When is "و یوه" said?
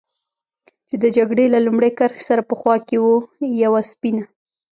3.03-3.81